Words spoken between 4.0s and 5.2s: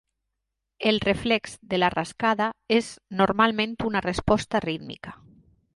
resposta rítmica.